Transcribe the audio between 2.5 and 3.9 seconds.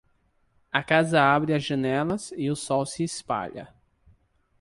sol se espalha.